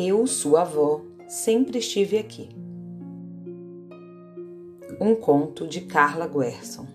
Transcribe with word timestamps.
Eu, 0.00 0.28
sua 0.28 0.60
avó, 0.60 1.00
sempre 1.26 1.78
estive 1.80 2.18
aqui. 2.18 2.48
Um 5.00 5.12
conto 5.16 5.66
de 5.66 5.80
Carla 5.80 6.28
Guerson. 6.28 6.86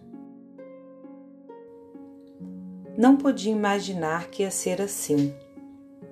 Não 2.98 3.18
podia 3.18 3.52
imaginar 3.52 4.30
que 4.30 4.44
ia 4.44 4.50
ser 4.50 4.82
assim, 4.82 5.34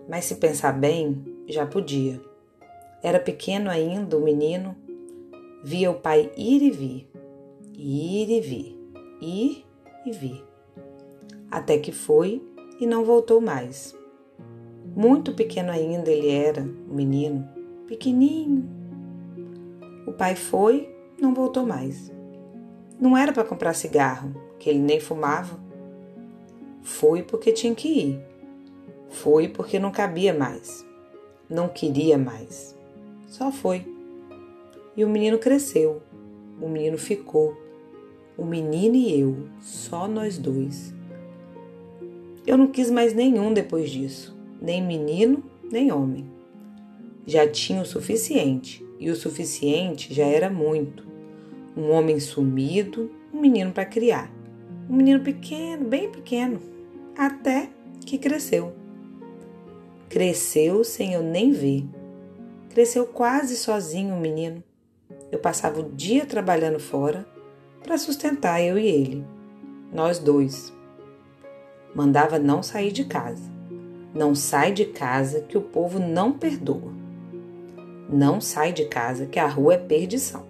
mas 0.09 0.25
se 0.25 0.36
pensar 0.36 0.73
bem, 0.73 1.23
já 1.47 1.65
podia. 1.65 2.19
Era 3.01 3.21
pequeno 3.21 3.69
ainda 3.69 4.18
o 4.18 4.21
menino, 4.21 4.75
via 5.64 5.89
o 5.89 5.96
pai 5.96 6.29
ir 6.36 6.61
e 6.61 6.71
vir, 6.71 7.10
ir 7.73 8.29
e 8.29 8.42
vir, 8.42 8.78
ir 9.21 9.65
e 10.05 10.11
vir, 10.11 10.43
até 11.50 11.78
que 11.78 11.93
foi 11.93 12.46
e 12.82 12.86
não 12.86 13.05
voltou 13.05 13.39
mais. 13.39 13.96
Muito 14.95 15.33
pequeno 15.33 15.71
ainda 15.71 16.11
ele 16.11 16.29
era, 16.29 16.61
o 16.61 16.93
menino, 16.93 17.47
pequenininho. 17.87 18.69
O 20.05 20.11
pai 20.11 20.36
foi, 20.36 20.93
não 21.19 21.33
voltou 21.33 21.65
mais. 21.65 22.11
Não 22.99 23.18
era 23.18 23.32
para 23.32 23.46
comprar 23.46 23.73
cigarro, 23.73 24.35
que 24.59 24.69
ele 24.69 24.79
nem 24.79 24.99
fumava. 24.99 25.57
Foi 26.82 27.23
porque 27.23 27.54
tinha 27.54 27.73
que 27.73 27.87
ir. 27.87 28.21
Foi 29.09 29.47
porque 29.47 29.79
não 29.79 29.91
cabia 29.91 30.33
mais. 30.33 30.85
Não 31.49 31.69
queria 31.69 32.17
mais. 32.17 32.77
Só 33.27 33.49
foi. 33.49 33.85
E 34.95 35.05
o 35.05 35.09
menino 35.09 35.39
cresceu. 35.39 36.02
O 36.61 36.67
menino 36.67 36.97
ficou. 36.97 37.55
O 38.38 38.44
menino 38.44 38.95
e 38.95 39.21
eu, 39.21 39.47
só 39.61 40.05
nós 40.05 40.38
dois. 40.38 40.94
Eu 42.45 42.57
não 42.57 42.67
quis 42.67 42.91
mais 42.91 43.13
nenhum 43.13 43.53
depois 43.53 43.89
disso 43.89 44.41
nem 44.61 44.81
menino, 44.81 45.43
nem 45.71 45.91
homem. 45.91 46.25
Já 47.25 47.47
tinha 47.47 47.81
o 47.81 47.85
suficiente, 47.85 48.85
e 48.99 49.09
o 49.09 49.15
suficiente 49.15 50.13
já 50.13 50.25
era 50.25 50.49
muito. 50.49 51.05
Um 51.75 51.89
homem 51.89 52.19
sumido, 52.19 53.11
um 53.33 53.41
menino 53.41 53.71
para 53.71 53.85
criar. 53.85 54.31
Um 54.89 54.95
menino 54.95 55.21
pequeno, 55.21 55.85
bem 55.85 56.11
pequeno, 56.11 56.59
até 57.17 57.69
que 58.05 58.17
cresceu. 58.17 58.73
Cresceu 60.09 60.83
sem 60.83 61.13
eu 61.13 61.23
nem 61.23 61.51
ver. 61.51 61.85
Cresceu 62.69 63.07
quase 63.07 63.55
sozinho 63.55 64.13
o 64.13 64.19
menino. 64.19 64.63
Eu 65.31 65.39
passava 65.39 65.79
o 65.79 65.91
dia 65.91 66.25
trabalhando 66.25 66.79
fora 66.79 67.25
para 67.81 67.97
sustentar 67.97 68.61
eu 68.61 68.77
e 68.77 68.85
ele, 68.85 69.25
nós 69.91 70.19
dois. 70.19 70.73
Mandava 71.95 72.37
não 72.37 72.61
sair 72.61 72.91
de 72.91 73.05
casa. 73.05 73.50
Não 74.13 74.35
sai 74.35 74.73
de 74.73 74.83
casa 74.83 75.39
que 75.39 75.57
o 75.57 75.61
povo 75.61 75.97
não 75.97 76.33
perdoa. 76.33 76.91
Não 78.09 78.41
sai 78.41 78.73
de 78.73 78.83
casa 78.83 79.25
que 79.25 79.39
a 79.39 79.47
rua 79.47 79.75
é 79.75 79.77
perdição. 79.77 80.45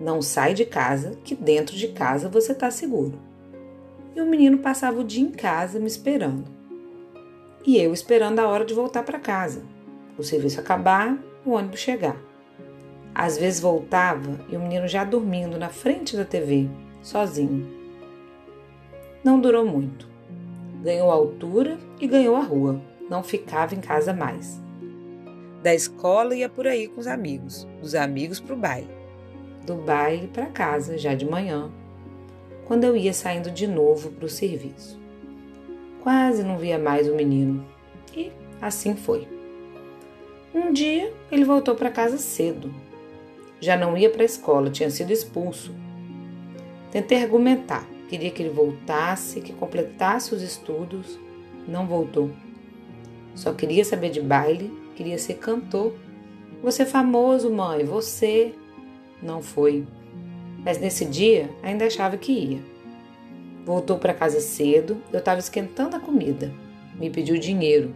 Não 0.00 0.22
sai 0.22 0.54
de 0.54 0.64
casa 0.64 1.18
que 1.24 1.34
dentro 1.34 1.74
de 1.74 1.88
casa 1.88 2.28
você 2.28 2.52
está 2.52 2.70
seguro. 2.70 3.18
E 4.14 4.20
o 4.20 4.26
menino 4.26 4.58
passava 4.58 5.00
o 5.00 5.04
dia 5.04 5.24
em 5.24 5.32
casa 5.32 5.80
me 5.80 5.88
esperando. 5.88 6.44
E 7.66 7.76
eu 7.78 7.92
esperando 7.92 8.38
a 8.38 8.46
hora 8.46 8.64
de 8.64 8.74
voltar 8.74 9.02
para 9.02 9.18
casa. 9.18 9.64
O 10.16 10.22
serviço 10.22 10.60
acabar, 10.60 11.18
o 11.44 11.50
ônibus 11.50 11.80
chegar. 11.80 12.16
Às 13.12 13.36
vezes 13.36 13.58
voltava 13.58 14.38
e 14.48 14.56
o 14.56 14.60
menino 14.60 14.86
já 14.86 15.02
dormindo 15.02 15.58
na 15.58 15.68
frente 15.68 16.16
da 16.16 16.24
TV, 16.24 16.68
sozinho. 17.02 17.68
Não 19.24 19.40
durou 19.40 19.66
muito 19.66 20.11
ganhou 20.82 21.10
altura 21.10 21.78
e 22.00 22.06
ganhou 22.06 22.36
a 22.36 22.40
rua, 22.40 22.80
não 23.08 23.22
ficava 23.22 23.74
em 23.74 23.80
casa 23.80 24.12
mais. 24.12 24.60
Da 25.62 25.72
escola 25.72 26.34
ia 26.34 26.48
por 26.48 26.66
aí 26.66 26.88
com 26.88 27.00
os 27.00 27.06
amigos, 27.06 27.66
dos 27.80 27.94
amigos 27.94 28.40
para 28.40 28.54
o 28.54 28.58
baile, 28.58 28.90
do 29.64 29.76
baile 29.76 30.26
para 30.26 30.46
casa 30.46 30.98
já 30.98 31.14
de 31.14 31.24
manhã, 31.24 31.70
quando 32.66 32.84
eu 32.84 32.96
ia 32.96 33.12
saindo 33.12 33.50
de 33.50 33.66
novo 33.66 34.10
para 34.10 34.26
o 34.26 34.28
serviço. 34.28 35.00
Quase 36.02 36.42
não 36.42 36.58
via 36.58 36.78
mais 36.78 37.08
o 37.08 37.14
menino 37.14 37.64
e 38.16 38.32
assim 38.60 38.96
foi. 38.96 39.28
Um 40.52 40.72
dia 40.72 41.12
ele 41.30 41.44
voltou 41.44 41.76
para 41.76 41.90
casa 41.90 42.18
cedo. 42.18 42.74
Já 43.60 43.76
não 43.76 43.96
ia 43.96 44.10
para 44.10 44.22
a 44.22 44.26
escola, 44.26 44.70
tinha 44.70 44.90
sido 44.90 45.12
expulso. 45.12 45.72
Tentei 46.90 47.22
argumentar, 47.22 47.86
Queria 48.12 48.30
que 48.30 48.42
ele 48.42 48.50
voltasse, 48.50 49.40
que 49.40 49.54
completasse 49.54 50.34
os 50.34 50.42
estudos. 50.42 51.18
Não 51.66 51.86
voltou. 51.86 52.30
Só 53.34 53.54
queria 53.54 53.86
saber 53.86 54.10
de 54.10 54.20
baile, 54.20 54.70
queria 54.94 55.16
ser 55.16 55.38
cantor. 55.38 55.94
Você 56.62 56.82
é 56.82 56.84
famoso, 56.84 57.50
mãe, 57.50 57.84
você. 57.84 58.52
Não 59.22 59.40
foi. 59.40 59.86
Mas 60.62 60.78
nesse 60.78 61.06
dia 61.06 61.48
ainda 61.62 61.86
achava 61.86 62.18
que 62.18 62.32
ia. 62.32 62.60
Voltou 63.64 63.98
para 63.98 64.12
casa 64.12 64.40
cedo, 64.40 65.00
eu 65.10 65.18
estava 65.18 65.40
esquentando 65.40 65.96
a 65.96 66.00
comida. 66.00 66.52
Me 66.94 67.08
pediu 67.08 67.38
dinheiro. 67.38 67.94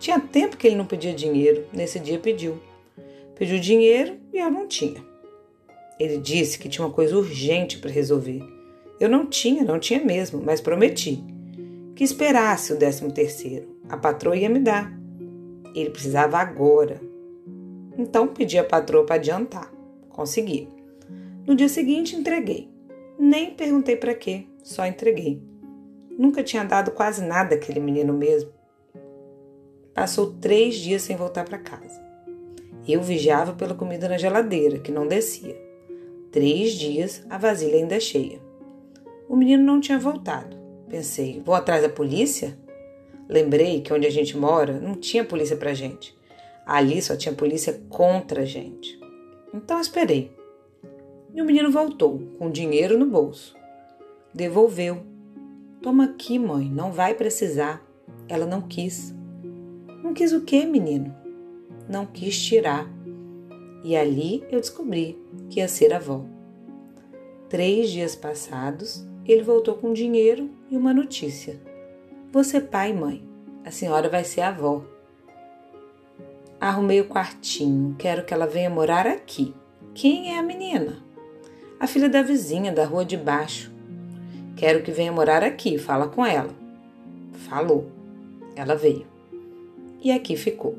Tinha 0.00 0.18
tempo 0.18 0.56
que 0.56 0.66
ele 0.66 0.74
não 0.74 0.86
pedia 0.86 1.14
dinheiro, 1.14 1.68
nesse 1.72 2.00
dia 2.00 2.18
pediu. 2.18 2.60
Pediu 3.36 3.60
dinheiro 3.60 4.18
e 4.32 4.38
eu 4.38 4.50
não 4.50 4.66
tinha. 4.66 5.08
Ele 6.00 6.16
disse 6.16 6.58
que 6.58 6.68
tinha 6.68 6.86
uma 6.86 6.92
coisa 6.92 7.14
urgente 7.14 7.78
para 7.78 7.90
resolver. 7.90 8.42
Eu 8.98 9.10
não 9.10 9.26
tinha, 9.26 9.62
não 9.62 9.78
tinha 9.78 10.02
mesmo, 10.02 10.42
mas 10.42 10.58
prometi 10.58 11.22
que 11.94 12.04
esperasse 12.04 12.72
o 12.72 12.78
décimo 12.78 13.12
terceiro. 13.12 13.76
A 13.86 13.94
patroa 13.94 14.34
ia 14.34 14.48
me 14.48 14.58
dar. 14.58 14.90
Ele 15.74 15.90
precisava 15.90 16.38
agora. 16.38 16.98
Então 17.98 18.26
pedi 18.28 18.56
à 18.56 18.64
patroa 18.64 19.04
para 19.04 19.16
adiantar. 19.16 19.70
Consegui. 20.08 20.66
No 21.46 21.54
dia 21.54 21.68
seguinte 21.68 22.16
entreguei. 22.16 22.70
Nem 23.18 23.50
perguntei 23.50 23.96
para 23.96 24.14
quê, 24.14 24.46
só 24.62 24.86
entreguei. 24.86 25.42
Nunca 26.18 26.42
tinha 26.42 26.64
dado 26.64 26.92
quase 26.92 27.22
nada 27.22 27.56
àquele 27.56 27.80
menino 27.80 28.14
mesmo. 28.14 28.50
Passou 29.92 30.32
três 30.40 30.76
dias 30.76 31.02
sem 31.02 31.16
voltar 31.16 31.44
para 31.44 31.58
casa. 31.58 32.02
Eu 32.88 33.02
vigiava 33.02 33.52
pela 33.52 33.74
comida 33.74 34.08
na 34.08 34.16
geladeira, 34.16 34.78
que 34.78 34.90
não 34.90 35.06
descia. 35.06 35.69
Três 36.32 36.72
dias, 36.72 37.24
a 37.28 37.36
vasilha 37.36 37.76
ainda 37.76 37.96
é 37.96 38.00
cheia. 38.00 38.40
O 39.28 39.34
menino 39.34 39.64
não 39.64 39.80
tinha 39.80 39.98
voltado. 39.98 40.56
Pensei, 40.88 41.42
vou 41.44 41.54
atrás 41.54 41.82
da 41.82 41.88
polícia? 41.88 42.56
Lembrei 43.28 43.80
que 43.80 43.92
onde 43.92 44.06
a 44.06 44.10
gente 44.10 44.36
mora 44.36 44.80
não 44.80 44.94
tinha 44.94 45.24
polícia 45.24 45.56
pra 45.56 45.74
gente. 45.74 46.16
Ali 46.66 47.00
só 47.00 47.16
tinha 47.16 47.34
polícia 47.34 47.80
contra 47.88 48.42
a 48.42 48.44
gente. 48.44 48.98
Então 49.52 49.80
esperei. 49.80 50.32
E 51.34 51.40
o 51.40 51.44
menino 51.44 51.70
voltou, 51.70 52.20
com 52.38 52.50
dinheiro 52.50 52.98
no 52.98 53.06
bolso. 53.06 53.56
Devolveu. 54.34 55.02
Toma 55.82 56.04
aqui, 56.04 56.38
mãe, 56.38 56.68
não 56.68 56.92
vai 56.92 57.14
precisar. 57.14 57.84
Ela 58.28 58.46
não 58.46 58.62
quis. 58.62 59.14
Não 60.02 60.12
quis 60.12 60.32
o 60.32 60.42
quê, 60.42 60.64
menino? 60.64 61.14
Não 61.88 62.06
quis 62.06 62.40
tirar. 62.40 62.88
E 63.82 63.96
ali 63.96 64.44
eu 64.50 64.60
descobri 64.60 65.18
que 65.48 65.60
ia 65.60 65.68
ser 65.68 65.92
avó. 65.92 66.24
Três 67.48 67.90
dias 67.90 68.14
passados, 68.14 69.04
ele 69.26 69.42
voltou 69.42 69.74
com 69.74 69.92
dinheiro 69.92 70.50
e 70.70 70.76
uma 70.76 70.92
notícia. 70.92 71.60
Você 72.32 72.58
é 72.58 72.60
pai 72.60 72.90
e 72.90 72.94
mãe, 72.94 73.24
a 73.64 73.70
senhora 73.70 74.08
vai 74.08 74.24
ser 74.24 74.42
avó. 74.42 74.84
Arrumei 76.60 77.00
o 77.00 77.08
quartinho, 77.08 77.96
quero 77.98 78.24
que 78.24 78.34
ela 78.34 78.46
venha 78.46 78.68
morar 78.68 79.06
aqui. 79.06 79.54
Quem 79.94 80.34
é 80.34 80.38
a 80.38 80.42
menina? 80.42 81.02
A 81.78 81.86
filha 81.86 82.08
da 82.08 82.22
vizinha 82.22 82.70
da 82.70 82.84
rua 82.84 83.04
de 83.04 83.16
baixo. 83.16 83.72
Quero 84.56 84.82
que 84.82 84.92
venha 84.92 85.10
morar 85.10 85.42
aqui, 85.42 85.78
fala 85.78 86.06
com 86.06 86.24
ela. 86.24 86.54
Falou. 87.48 87.90
Ela 88.54 88.74
veio. 88.74 89.06
E 90.02 90.12
aqui 90.12 90.36
ficou 90.36 90.78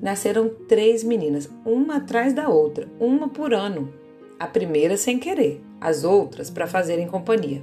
nasceram 0.00 0.48
três 0.48 1.04
meninas, 1.04 1.48
uma 1.64 1.96
atrás 1.96 2.32
da 2.32 2.48
outra, 2.48 2.88
uma 2.98 3.28
por 3.28 3.52
ano. 3.52 3.92
A 4.38 4.46
primeira 4.46 4.96
sem 4.96 5.18
querer, 5.18 5.62
as 5.80 6.04
outras 6.04 6.48
para 6.48 6.66
fazerem 6.66 7.06
companhia. 7.06 7.62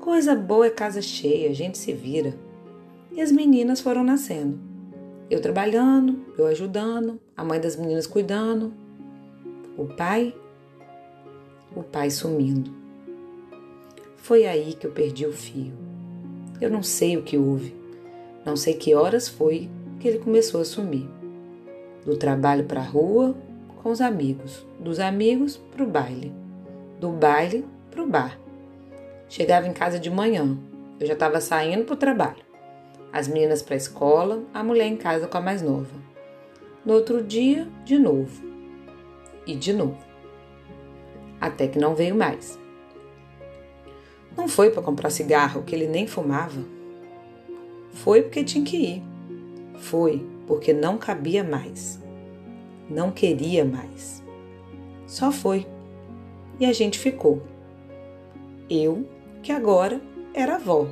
Coisa 0.00 0.34
boa 0.34 0.66
é 0.66 0.70
casa 0.70 1.02
cheia, 1.02 1.50
a 1.50 1.54
gente 1.54 1.76
se 1.76 1.92
vira. 1.92 2.34
E 3.12 3.20
as 3.20 3.30
meninas 3.30 3.80
foram 3.80 4.02
nascendo. 4.02 4.58
Eu 5.28 5.40
trabalhando, 5.40 6.24
eu 6.38 6.46
ajudando, 6.46 7.20
a 7.36 7.44
mãe 7.44 7.60
das 7.60 7.76
meninas 7.76 8.06
cuidando. 8.06 8.72
O 9.76 9.84
pai, 9.86 10.34
o 11.76 11.82
pai 11.82 12.10
sumindo. 12.10 12.72
Foi 14.16 14.46
aí 14.46 14.72
que 14.72 14.86
eu 14.86 14.90
perdi 14.90 15.26
o 15.26 15.32
fio. 15.32 15.72
Eu 16.60 16.70
não 16.70 16.82
sei 16.82 17.16
o 17.16 17.22
que 17.22 17.36
houve. 17.36 17.74
Não 18.44 18.56
sei 18.56 18.74
que 18.74 18.94
horas 18.94 19.28
foi 19.28 19.68
que 20.00 20.08
ele 20.08 20.18
começou 20.18 20.60
a 20.60 20.64
sumir. 20.64 21.08
Do 22.04 22.16
trabalho 22.16 22.64
para 22.64 22.80
a 22.80 22.84
rua, 22.84 23.36
com 23.82 23.90
os 23.90 24.00
amigos, 24.00 24.66
dos 24.78 24.98
amigos 24.98 25.56
para 25.56 25.84
o 25.84 25.86
baile, 25.86 26.32
do 26.98 27.10
baile 27.10 27.64
para 27.90 28.02
o 28.02 28.08
bar. 28.08 28.38
Chegava 29.28 29.68
em 29.68 29.72
casa 29.72 29.98
de 29.98 30.10
manhã, 30.10 30.58
eu 30.98 31.06
já 31.06 31.12
estava 31.12 31.40
saindo 31.40 31.84
para 31.84 31.94
o 31.94 31.98
trabalho. 31.98 32.44
As 33.12 33.28
meninas 33.28 33.62
para 33.62 33.74
a 33.74 33.76
escola, 33.76 34.42
a 34.52 34.64
mulher 34.64 34.86
em 34.86 34.96
casa 34.96 35.26
com 35.26 35.36
a 35.36 35.40
mais 35.40 35.62
nova. 35.62 36.00
No 36.84 36.94
outro 36.94 37.22
dia, 37.22 37.68
de 37.84 37.98
novo. 37.98 38.42
E 39.46 39.54
de 39.54 39.72
novo. 39.72 39.98
Até 41.40 41.68
que 41.68 41.78
não 41.78 41.94
veio 41.94 42.14
mais. 42.14 42.58
Não 44.36 44.48
foi 44.48 44.70
para 44.70 44.82
comprar 44.82 45.10
cigarro 45.10 45.62
que 45.62 45.74
ele 45.74 45.86
nem 45.86 46.06
fumava. 46.06 46.62
Foi 47.92 48.22
porque 48.22 48.44
tinha 48.44 48.64
que 48.64 48.76
ir. 48.76 49.09
Foi 49.80 50.24
porque 50.46 50.72
não 50.72 50.98
cabia 50.98 51.42
mais. 51.42 52.00
Não 52.88 53.10
queria 53.10 53.64
mais. 53.64 54.22
Só 55.06 55.32
foi. 55.32 55.66
E 56.58 56.66
a 56.66 56.72
gente 56.72 56.98
ficou. 56.98 57.42
Eu, 58.68 59.08
que 59.42 59.50
agora 59.50 60.00
era 60.34 60.56
avó. 60.56 60.86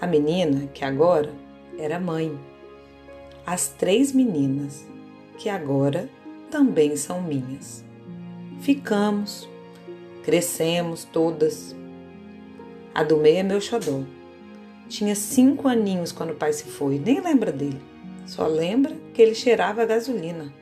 A 0.00 0.06
menina, 0.06 0.68
que 0.72 0.84
agora 0.84 1.32
era 1.78 1.98
mãe. 1.98 2.38
As 3.44 3.68
três 3.68 4.12
meninas, 4.12 4.86
que 5.36 5.48
agora 5.48 6.08
também 6.50 6.96
são 6.96 7.20
minhas. 7.20 7.84
Ficamos, 8.60 9.48
crescemos 10.22 11.04
todas. 11.04 11.74
A 12.94 13.02
do 13.02 13.16
meio 13.16 13.38
é 13.38 13.42
meu 13.42 13.60
xodó. 13.60 14.02
Tinha 14.88 15.14
cinco 15.14 15.66
aninhos 15.66 16.12
quando 16.12 16.30
o 16.30 16.36
pai 16.36 16.52
se 16.52 16.64
foi, 16.64 16.98
nem 16.98 17.20
lembra 17.20 17.50
dele. 17.50 17.80
Só 18.26 18.46
lembra 18.46 18.96
que 19.12 19.20
ele 19.20 19.34
cheirava 19.34 19.82
a 19.82 19.86
gasolina. 19.86 20.52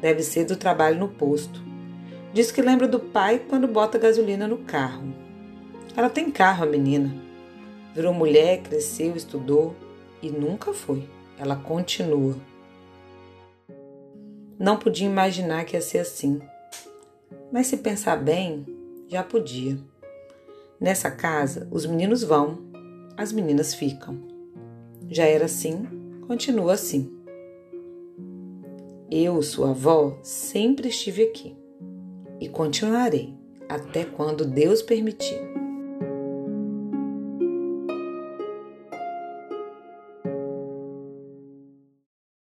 Deve 0.00 0.22
ser 0.22 0.44
do 0.44 0.56
trabalho 0.56 0.98
no 0.98 1.08
posto. 1.08 1.62
Diz 2.32 2.50
que 2.50 2.62
lembra 2.62 2.86
do 2.86 3.00
pai 3.00 3.40
quando 3.48 3.68
bota 3.68 3.98
gasolina 3.98 4.46
no 4.46 4.58
carro. 4.58 5.12
Ela 5.96 6.08
tem 6.08 6.30
carro, 6.30 6.64
a 6.64 6.66
menina. 6.66 7.12
Virou 7.94 8.14
mulher, 8.14 8.62
cresceu, 8.62 9.16
estudou 9.16 9.74
e 10.22 10.30
nunca 10.30 10.72
foi. 10.72 11.08
Ela 11.38 11.56
continua. 11.56 12.36
Não 14.58 14.76
podia 14.76 15.06
imaginar 15.06 15.64
que 15.64 15.76
ia 15.76 15.80
ser 15.80 15.98
assim. 15.98 16.40
Mas 17.50 17.66
se 17.66 17.78
pensar 17.78 18.16
bem, 18.16 18.66
já 19.08 19.24
podia. 19.24 19.78
Nessa 20.78 21.10
casa, 21.10 21.66
os 21.70 21.84
meninos 21.84 22.22
vão, 22.22 22.69
as 23.20 23.32
meninas 23.32 23.74
ficam. 23.74 24.18
Já 25.10 25.26
era 25.26 25.44
assim, 25.44 25.86
continua 26.26 26.72
assim. 26.72 27.12
Eu, 29.10 29.42
sua 29.42 29.72
avó, 29.72 30.18
sempre 30.22 30.88
estive 30.88 31.24
aqui 31.24 31.54
e 32.40 32.48
continuarei 32.48 33.34
até 33.68 34.06
quando 34.06 34.46
Deus 34.46 34.80
permitir. 34.80 35.38